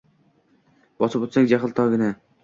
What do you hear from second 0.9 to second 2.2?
Bosib utsang jaxl togini